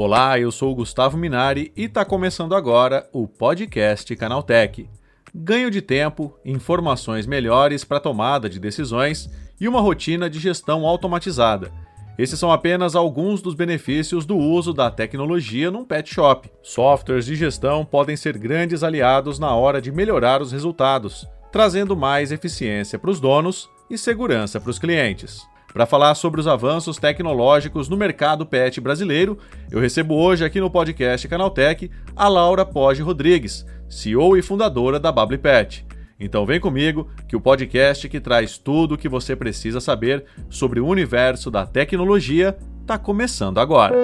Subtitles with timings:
[0.00, 4.88] Olá, eu sou o Gustavo Minari e está começando agora o podcast Canaltech.
[5.34, 9.28] Ganho de tempo, informações melhores para tomada de decisões
[9.60, 11.72] e uma rotina de gestão automatizada.
[12.16, 16.48] Esses são apenas alguns dos benefícios do uso da tecnologia num pet shop.
[16.62, 22.30] Softwares de gestão podem ser grandes aliados na hora de melhorar os resultados, trazendo mais
[22.30, 25.44] eficiência para os donos e segurança para os clientes.
[25.72, 29.38] Para falar sobre os avanços tecnológicos no mercado pet brasileiro,
[29.70, 35.12] eu recebo hoje aqui no podcast Canaltech a Laura Poggi Rodrigues, CEO e fundadora da
[35.12, 35.86] Bubble Pet.
[36.18, 40.80] Então vem comigo que o podcast que traz tudo o que você precisa saber sobre
[40.80, 43.94] o universo da tecnologia está começando agora.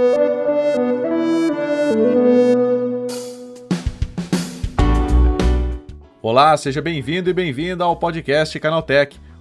[6.21, 9.19] Olá, seja bem-vindo e bem-vinda ao podcast Canaltech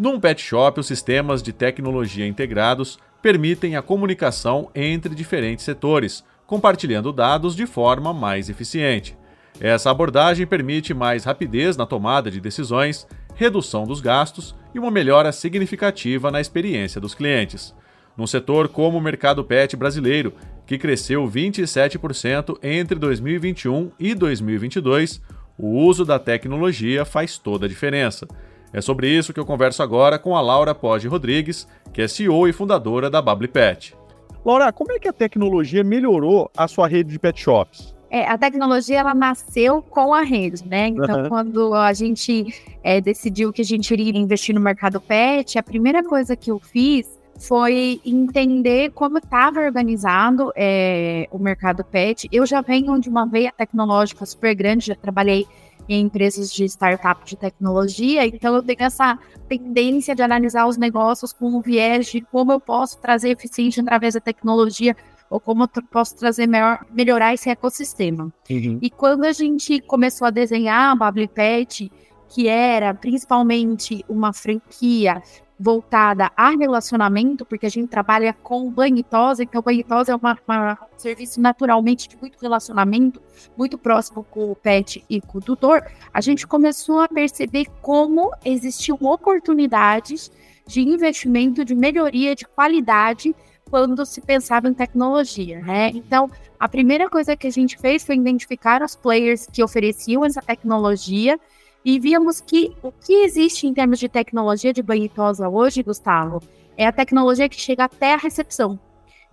[0.00, 7.12] Num pet shop, os sistemas de tecnologia integrados permitem a comunicação entre diferentes setores, compartilhando
[7.12, 9.14] dados de forma mais eficiente.
[9.60, 15.32] Essa abordagem permite mais rapidez na tomada de decisões, redução dos gastos e uma melhora
[15.32, 17.74] significativa na experiência dos clientes.
[18.16, 20.32] Num setor como o mercado pet brasileiro,
[20.64, 25.20] que cresceu 27% entre 2021 e 2022,
[25.58, 28.26] o uso da tecnologia faz toda a diferença.
[28.72, 32.46] É sobre isso que eu converso agora com a Laura Poggi Rodrigues, que é CEO
[32.46, 33.96] e fundadora da Bubble Pet.
[34.44, 37.94] Laura, como é que a tecnologia melhorou a sua rede de pet shops?
[38.10, 40.88] É, a tecnologia ela nasceu com a rede, né?
[40.88, 41.28] Então, uhum.
[41.28, 42.46] quando a gente
[42.82, 46.58] é, decidiu que a gente iria investir no mercado pet, a primeira coisa que eu
[46.58, 47.06] fiz
[47.38, 52.28] foi entender como estava organizado é, o mercado pet.
[52.32, 55.46] Eu já venho de uma veia tecnológica super grande, já trabalhei
[55.90, 59.18] em empresas de startup de tecnologia, então eu tenho essa
[59.48, 64.14] tendência de analisar os negócios com um viés de como eu posso trazer eficiência através
[64.14, 64.96] da tecnologia
[65.28, 68.32] ou como eu posso trazer melhor, melhorar esse ecossistema.
[68.48, 68.78] Uhum.
[68.80, 71.90] E quando a gente começou a desenhar a Bubble Pet,
[72.28, 75.20] que era principalmente uma franquia
[75.62, 80.12] voltada a relacionamento, porque a gente trabalha com banho e tosa, então banho e tosa
[80.12, 83.20] é uma, uma, um serviço naturalmente de muito relacionamento,
[83.58, 85.84] muito próximo com o pet e com o tutor,
[86.14, 90.32] a gente começou a perceber como existiam oportunidades
[90.66, 93.36] de investimento, de melhoria, de qualidade
[93.68, 95.90] quando se pensava em tecnologia, né?
[95.94, 100.40] Então, a primeira coisa que a gente fez foi identificar os players que ofereciam essa
[100.40, 101.38] tecnologia
[101.84, 106.42] e víamos que o que existe em termos de tecnologia de banho tosa hoje, Gustavo,
[106.76, 108.78] é a tecnologia que chega até a recepção.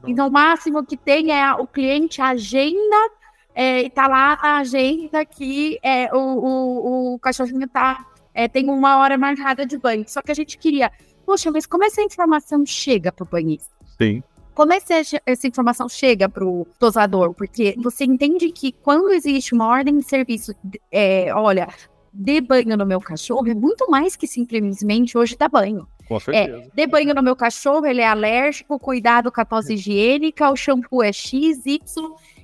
[0.05, 3.11] Então, o máximo que tem é o cliente agenda
[3.55, 8.69] é, e tá lá na agenda que é, o, o, o cachorrinho tá, é, tem
[8.69, 10.05] uma hora marcada de banho.
[10.07, 10.91] Só que a gente queria,
[11.25, 13.73] poxa, mas como essa informação chega para o banhista?
[13.97, 14.23] Sim
[14.57, 17.31] como essa, essa informação chega para o tosador?
[17.31, 20.51] Porque você entende que quando existe uma ordem de serviço,
[20.91, 21.67] é, olha,
[22.17, 25.87] dê banho no meu cachorro é muito mais que simplesmente hoje dar banho.
[26.07, 26.57] Com certeza.
[26.57, 30.55] É, dê banho no meu cachorro, ele é alérgico, cuidado com a tosse higiênica, o
[30.55, 31.79] shampoo é X, Y,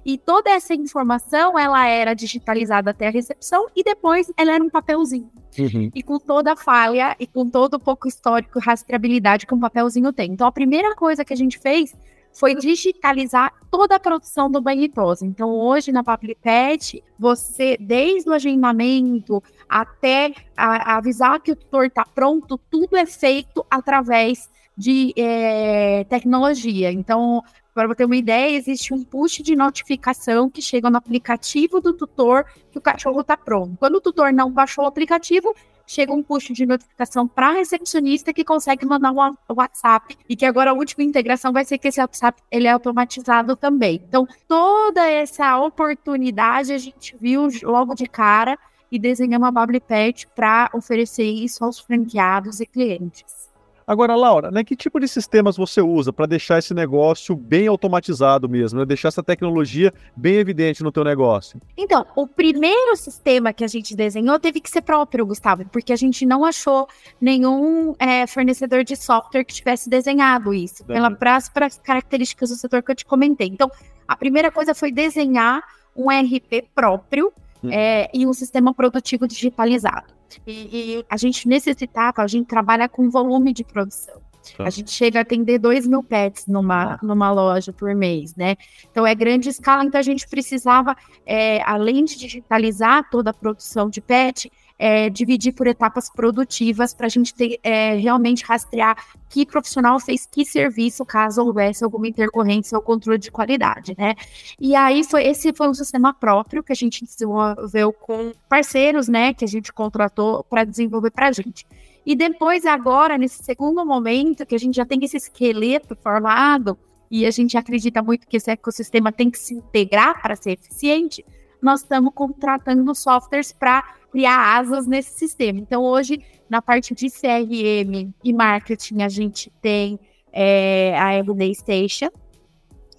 [0.06, 4.70] e toda essa informação ela era digitalizada até a recepção e depois ela era um
[4.70, 5.32] papelzinho.
[5.58, 5.90] Uhum.
[5.96, 9.60] E com toda a falha e com todo o pouco histórico e rastreabilidade que um
[9.60, 10.32] papelzinho tem.
[10.32, 11.96] Então a primeira coisa que a gente fez
[12.34, 15.26] foi digitalizar toda a produção do banho idoso.
[15.26, 21.86] Então, hoje na Pet, você, desde o agendamento até a, a avisar que o tutor
[21.86, 26.92] está pronto, tudo é feito através de é, tecnologia.
[26.92, 27.44] Então,
[27.74, 31.94] para você ter uma ideia, existe um push de notificação que chega no aplicativo do
[31.94, 33.76] tutor que o cachorro está pronto.
[33.78, 38.34] Quando o tutor não baixou o aplicativo, chega um push de notificação para a recepcionista
[38.34, 42.00] que consegue mandar um WhatsApp e que agora a última integração vai ser que esse
[42.00, 44.02] WhatsApp ele é automatizado também.
[44.08, 48.58] Então, toda essa oportunidade a gente viu logo de cara
[48.92, 53.53] e desenhamos a Bubble Pet para oferecer isso aos franqueados e clientes.
[53.86, 58.48] Agora, Laura, né, que tipo de sistemas você usa para deixar esse negócio bem automatizado
[58.48, 58.86] mesmo, né?
[58.86, 61.60] deixar essa tecnologia bem evidente no teu negócio?
[61.78, 65.98] Então, o primeiro sistema que a gente desenhou teve que ser próprio, Gustavo, porque a
[65.98, 66.88] gente não achou
[67.20, 71.50] nenhum é, fornecedor de software que tivesse desenhado isso, pelas
[71.84, 73.48] características do setor que eu te comentei.
[73.48, 73.70] Então,
[74.08, 75.64] a primeira coisa foi desenhar
[75.96, 77.32] um RP próprio
[77.64, 77.72] uhum.
[77.72, 80.14] é, e um sistema produtivo digitalizado.
[80.46, 80.52] E,
[80.98, 84.22] e, a gente necessitava, a gente trabalha com volume de produção.
[84.58, 84.66] Tá.
[84.66, 88.58] A gente chega a atender 2 mil pets numa, numa loja por mês, né?
[88.92, 90.96] Então é grande escala, então a gente precisava,
[91.26, 97.06] é, além de digitalizar toda a produção de pet, é, dividir por etapas produtivas para
[97.06, 98.98] a gente ter, é, realmente rastrear
[99.30, 104.16] que profissional fez que serviço, caso houvesse alguma intercorrência ou controle de qualidade, né?
[104.60, 109.34] E aí foi esse foi um sistema próprio que a gente desenvolveu com parceiros, né,
[109.34, 111.66] que a gente contratou para desenvolver para a gente.
[112.06, 116.78] E depois, agora, nesse segundo momento, que a gente já tem esse esqueleto formado,
[117.10, 121.24] e a gente acredita muito que esse ecossistema tem que se integrar para ser eficiente,
[121.64, 123.82] nós estamos contratando softwares para
[124.12, 125.60] criar asas nesse sistema.
[125.60, 129.98] Então, hoje, na parte de CRM e marketing, a gente tem
[130.32, 132.10] é, a Everyday Station.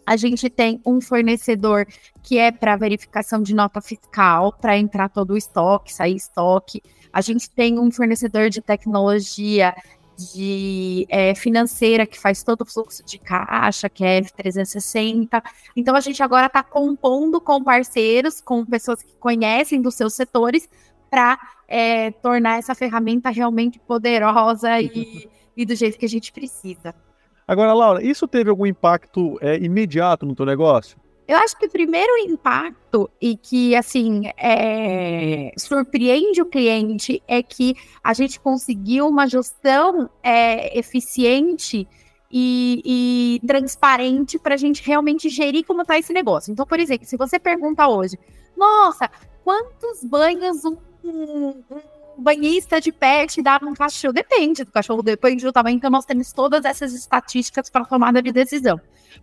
[0.07, 1.87] A gente tem um fornecedor
[2.23, 6.83] que é para verificação de nota fiscal, para entrar todo o estoque, sair estoque.
[7.13, 9.75] A gente tem um fornecedor de tecnologia
[10.17, 15.43] de é, financeira que faz todo o fluxo de caixa, que é F360.
[15.77, 20.69] Então a gente agora está compondo com parceiros, com pessoas que conhecem dos seus setores,
[21.11, 21.39] para
[21.69, 26.95] é, tornar essa ferramenta realmente poderosa e, e do jeito que a gente precisa.
[27.47, 30.99] Agora, Laura, isso teve algum impacto é, imediato no teu negócio?
[31.27, 37.75] Eu acho que o primeiro impacto e que, assim, é, surpreende o cliente é que
[38.03, 41.89] a gente conseguiu uma gestão é, eficiente
[42.31, 46.53] e, e transparente para a gente realmente gerir como está esse negócio.
[46.53, 48.19] Então, por exemplo, se você pergunta hoje,
[48.55, 49.11] nossa,
[49.43, 54.13] quantos banhos um, um, um banhista de pet dá num cachorro?
[54.13, 55.77] Depende do cachorro, depende do tamanho.
[55.77, 58.81] Então, nós temos todas essas estatísticas para tomada de decisão.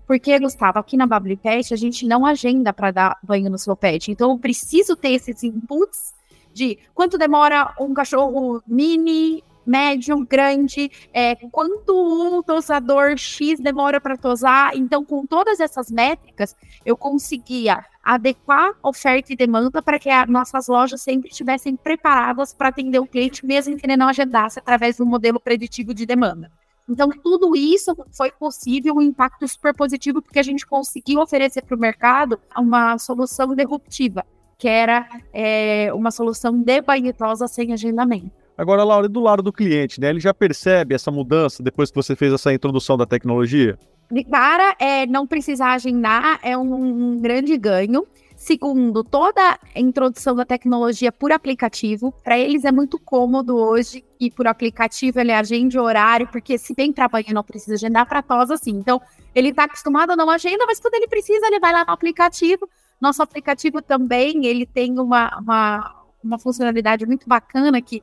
[0.07, 3.75] Porque, Gustavo, aqui na Babli Pet, a gente não agenda para dar banho no seu
[3.75, 4.11] pet.
[4.11, 6.13] Então, eu preciso ter esses inputs
[6.53, 14.17] de quanto demora um cachorro mini, médio, grande, é, quanto um tosador X demora para
[14.17, 14.75] tosar.
[14.75, 16.55] Então, com todas essas métricas,
[16.85, 22.69] eu conseguia adequar oferta e demanda para que as nossas lojas sempre estivessem preparadas para
[22.69, 26.51] atender o cliente, mesmo que ele não agendasse através do modelo preditivo de demanda.
[26.89, 31.75] Então, tudo isso foi possível, um impacto super positivo, porque a gente conseguiu oferecer para
[31.75, 34.25] o mercado uma solução disruptiva,
[34.57, 38.31] que era é, uma solução de banhetosa sem agendamento.
[38.57, 40.09] Agora, Laura, do lado do cliente, né?
[40.09, 43.77] Ele já percebe essa mudança depois que você fez essa introdução da tecnologia?
[44.11, 48.05] De cara, é, não precisar agendar é um, um grande ganho.
[48.35, 54.29] Segundo, toda a introdução da tecnologia por aplicativo, para eles é muito cômodo hoje e
[54.29, 58.71] por aplicativo ele agende horário, porque se bem trabalha não precisa agendar para tos assim.
[58.71, 58.99] Então,
[59.33, 62.67] ele está acostumado a não agenda, mas quando ele precisa, ele vai lá no aplicativo.
[62.99, 68.01] Nosso aplicativo também, ele tem uma, uma, uma funcionalidade muito bacana que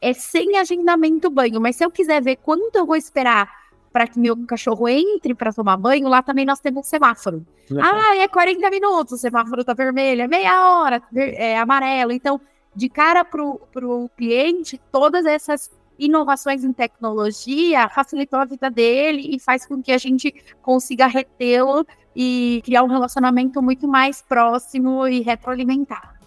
[0.00, 3.61] é sem agendamento banho, mas se eu quiser ver quanto eu vou esperar
[3.92, 7.46] para que meu cachorro entre para tomar banho, lá também nós temos um semáforo.
[7.70, 7.78] Uhum.
[7.80, 12.12] Ah, é 40 minutos, o semáforo tá vermelho, é meia hora, é amarelo.
[12.12, 12.40] Então,
[12.74, 19.38] de cara para o cliente, todas essas inovações em tecnologia facilitou a vida dele e
[19.38, 21.86] faz com que a gente consiga retê-lo
[22.16, 26.21] e criar um relacionamento muito mais próximo e retroalimentado.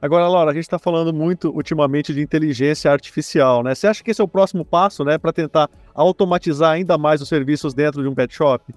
[0.00, 3.74] Agora, Laura, a gente está falando muito ultimamente de inteligência artificial, né?
[3.74, 7.28] Você acha que esse é o próximo passo, né, para tentar automatizar ainda mais os
[7.28, 8.74] serviços dentro de um pet shop?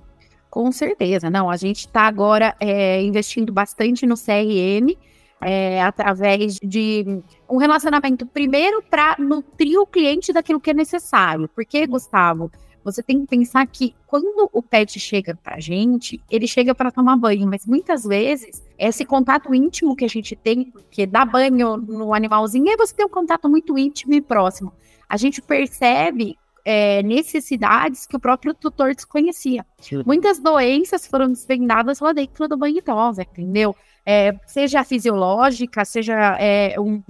[0.50, 1.50] Com certeza, não.
[1.50, 4.98] A gente está agora é, investindo bastante no CRM,
[5.42, 11.50] é, através de um relacionamento primeiro para nutrir o cliente daquilo que é necessário.
[11.54, 12.52] Porque, Gustavo,
[12.84, 17.18] você tem que pensar que quando o pet chega pra gente, ele chega para tomar
[17.18, 22.14] banho, mas muitas vezes esse contato íntimo que a gente tem, porque dá banho no
[22.14, 24.74] animalzinho, aí você tem um contato muito íntimo e próximo.
[25.08, 29.66] A gente percebe é, necessidades que o próprio tutor desconhecia.
[29.80, 30.04] Sim.
[30.06, 33.76] Muitas doenças foram desvendadas lá dentro do banho idosa, entendeu?
[34.06, 37.02] É, seja fisiológica, seja é, um,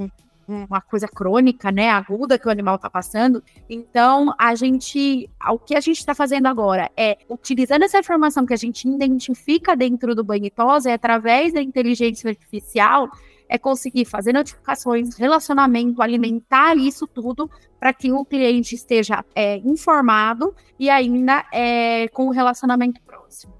[0.50, 3.44] uma coisa crônica, né, aguda que o animal está passando.
[3.70, 8.53] Então, a gente, o que a gente está fazendo agora é utilizando essa informação que
[8.53, 13.10] a gente identifica dentro do banho e tosa, é através da inteligência artificial
[13.50, 20.56] é conseguir fazer notificações, relacionamento, alimentar isso tudo para que o cliente esteja é, informado
[20.77, 23.59] e ainda é, com o relacionamento próximo.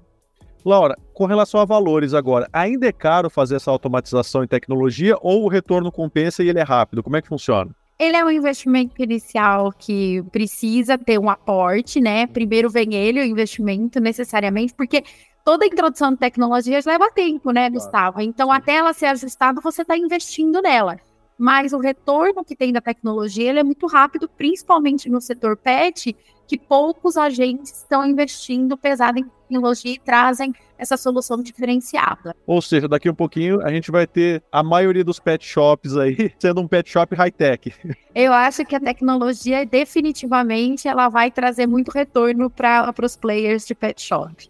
[0.64, 5.44] Laura, com relação a valores agora, ainda é caro fazer essa automatização em tecnologia ou
[5.44, 7.02] o retorno compensa e ele é rápido?
[7.02, 7.74] Como é que funciona?
[7.98, 12.26] Ele é um investimento inicial que precisa ter um aporte, né?
[12.26, 15.04] Primeiro vem ele, o investimento necessariamente, porque
[15.44, 18.20] toda introdução de tecnologias leva tempo, né, Gustavo?
[18.20, 20.98] Então, até ela ser ajustada, você está investindo nela.
[21.40, 26.14] Mas o retorno que tem da tecnologia é muito rápido, principalmente no setor pet,
[26.46, 32.36] que poucos agentes estão investindo pesado em tecnologia e trazem essa solução diferenciada.
[32.46, 36.30] Ou seja, daqui um pouquinho a gente vai ter a maioria dos pet shops aí
[36.38, 37.72] sendo um pet shop high-tech.
[38.14, 43.74] Eu acho que a tecnologia definitivamente ela vai trazer muito retorno para os players de
[43.74, 44.49] pet shop.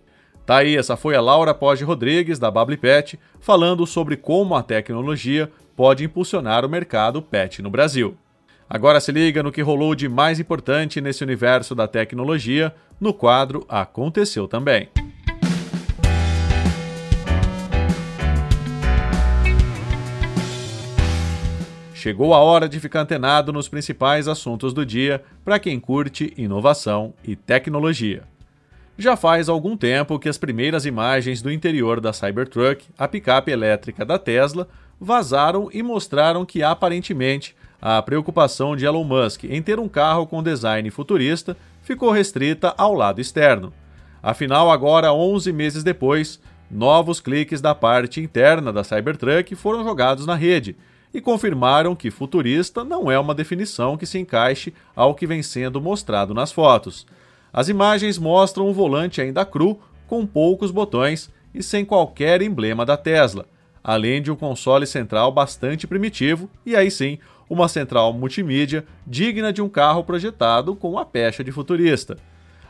[0.51, 5.49] Tá aí, essa foi a Laura Poggi Rodrigues, da Bablipet, falando sobre como a tecnologia
[5.77, 8.17] pode impulsionar o mercado pet no Brasil.
[8.69, 13.65] Agora se liga no que rolou de mais importante nesse universo da tecnologia no quadro
[13.69, 14.89] Aconteceu Também.
[21.95, 27.15] Chegou a hora de ficar antenado nos principais assuntos do dia para quem curte inovação
[27.23, 28.30] e tecnologia.
[28.99, 34.05] Já faz algum tempo que as primeiras imagens do interior da Cybertruck, a picape elétrica
[34.05, 34.69] da Tesla,
[35.01, 40.43] vazaram e mostraram que aparentemente a preocupação de Elon Musk em ter um carro com
[40.43, 43.73] design futurista ficou restrita ao lado externo.
[44.23, 46.39] Afinal, agora 11 meses depois,
[46.71, 50.77] novos cliques da parte interna da Cybertruck foram jogados na rede
[51.13, 55.81] e confirmaram que futurista não é uma definição que se encaixe ao que vem sendo
[55.81, 57.07] mostrado nas fotos.
[57.53, 62.97] As imagens mostram o volante ainda cru, com poucos botões e sem qualquer emblema da
[62.97, 63.47] Tesla,
[63.83, 69.61] além de um console central bastante primitivo e aí sim, uma central multimídia digna de
[69.61, 72.17] um carro projetado com a pecha de futurista.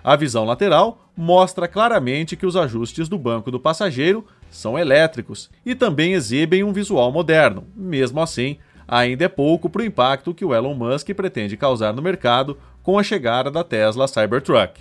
[0.03, 5.75] A visão lateral mostra claramente que os ajustes do banco do passageiro são elétricos e
[5.75, 7.67] também exibem um visual moderno.
[7.77, 8.57] Mesmo assim,
[8.89, 12.57] ainda é pouco para o impacto que o Elon Musk pretende causar no mercado
[12.91, 14.81] com a chegada da Tesla Cybertruck.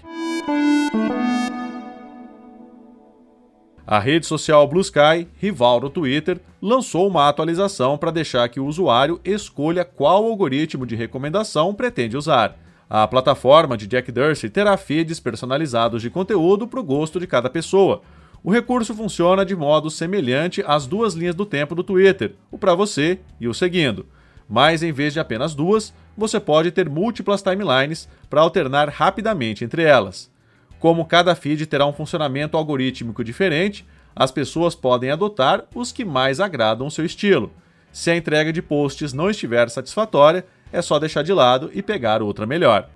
[3.85, 8.65] A rede social Blue Sky, rival do Twitter, lançou uma atualização para deixar que o
[8.65, 12.57] usuário escolha qual algoritmo de recomendação pretende usar.
[12.89, 17.47] A plataforma de Jack Dorsey terá feeds personalizados de conteúdo para o gosto de cada
[17.47, 18.01] pessoa.
[18.43, 22.73] O recurso funciona de modo semelhante às duas linhas do tempo do Twitter, o para
[22.73, 24.07] você e o seguindo
[24.49, 29.83] mas em vez de apenas duas, você pode ter múltiplas timelines para alternar rapidamente entre
[29.83, 30.31] elas.
[30.79, 36.39] Como cada feed terá um funcionamento algorítmico diferente, as pessoas podem adotar os que mais
[36.39, 37.51] agradam o seu estilo.
[37.91, 42.21] Se a entrega de posts não estiver satisfatória, é só deixar de lado e pegar
[42.21, 42.89] outra melhor.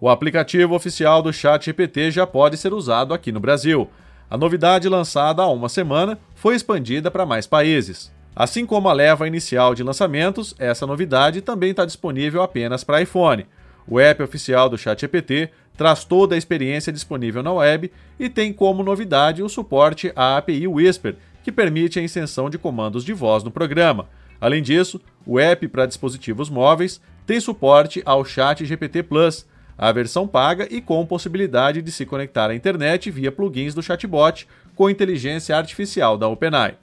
[0.00, 3.88] O aplicativo oficial do ChatGPT já pode ser usado aqui no Brasil.
[4.32, 8.10] A novidade lançada há uma semana foi expandida para mais países.
[8.34, 13.44] Assim como a leva inicial de lançamentos, essa novidade também está disponível apenas para iPhone.
[13.86, 18.82] O app oficial do ChatGPT traz toda a experiência disponível na web e tem como
[18.82, 23.50] novidade o suporte à API Whisper, que permite a inserção de comandos de voz no
[23.50, 24.08] programa.
[24.40, 29.44] Além disso, o app para dispositivos móveis tem suporte ao ChatGPT Plus,
[29.76, 34.46] a versão paga e com possibilidade de se conectar à internet via plugins do chatbot
[34.74, 36.76] com inteligência artificial da OpenAI.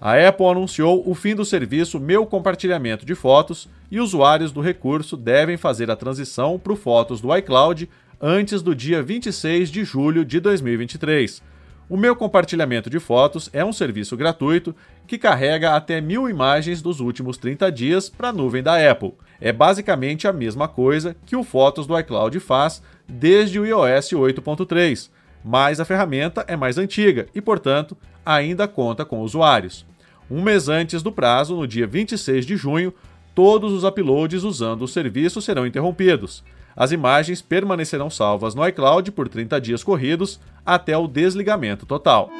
[0.00, 5.16] A Apple anunciou o fim do serviço Meu Compartilhamento de Fotos e usuários do recurso
[5.16, 7.88] devem fazer a transição para o Fotos do iCloud
[8.20, 11.42] antes do dia 26 de julho de 2023.
[11.90, 14.76] O meu compartilhamento de fotos é um serviço gratuito
[15.06, 19.14] que carrega até mil imagens dos últimos 30 dias para a nuvem da Apple.
[19.40, 25.08] É basicamente a mesma coisa que o Fotos do iCloud faz desde o iOS 8.3,
[25.42, 29.86] mas a ferramenta é mais antiga e, portanto, ainda conta com usuários.
[30.30, 32.92] Um mês antes do prazo, no dia 26 de junho,
[33.34, 36.44] todos os uploads usando o serviço serão interrompidos.
[36.78, 42.30] As imagens permanecerão salvas no iCloud por 30 dias corridos até o desligamento total.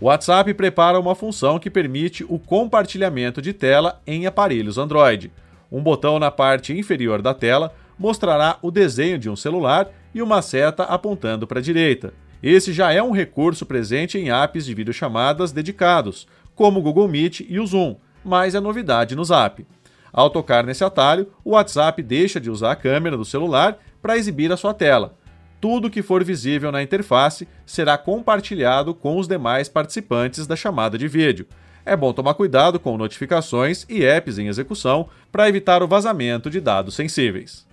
[0.00, 5.32] O WhatsApp prepara uma função que permite o compartilhamento de tela em aparelhos Android.
[5.70, 10.40] Um botão na parte inferior da tela mostrará o desenho de um celular e uma
[10.42, 12.14] seta apontando para a direita.
[12.40, 17.40] Esse já é um recurso presente em apps de videochamadas dedicados, como o Google Meet
[17.48, 19.66] e o Zoom, mas é novidade no Zap.
[20.12, 24.52] Ao tocar nesse atalho, o WhatsApp deixa de usar a câmera do celular para exibir
[24.52, 25.16] a sua tela.
[25.58, 31.08] Tudo que for visível na interface será compartilhado com os demais participantes da chamada de
[31.08, 31.46] vídeo.
[31.86, 36.60] É bom tomar cuidado com notificações e apps em execução para evitar o vazamento de
[36.60, 37.66] dados sensíveis.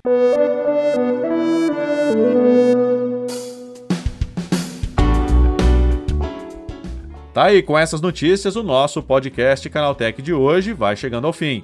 [7.33, 11.63] Tá aí, com essas notícias, o nosso podcast Canaltech de hoje vai chegando ao fim.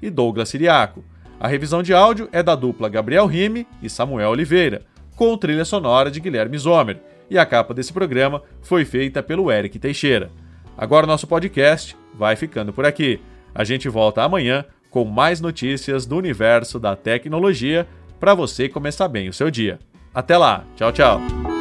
[0.00, 1.04] e Douglas Siriaco.
[1.40, 4.82] A revisão de áudio é da dupla Gabriel Rime e Samuel Oliveira,
[5.14, 7.00] com trilha sonora de Guilherme Zomer,
[7.30, 10.30] e a capa desse programa foi feita pelo Eric Teixeira.
[10.76, 13.20] Agora nosso podcast vai ficando por aqui.
[13.54, 17.86] A gente volta amanhã com mais notícias do universo da tecnologia
[18.18, 19.78] para você começar bem o seu dia.
[20.14, 21.57] Até lá, tchau, tchau.